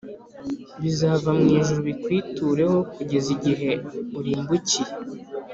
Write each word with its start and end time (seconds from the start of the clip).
bizava 0.81 1.29
mu 1.39 1.45
ijuru 1.57 1.79
bikwitureho 1.87 2.77
kugeza 2.95 3.27
igihe 3.35 3.71
urimbukiye 4.17 4.91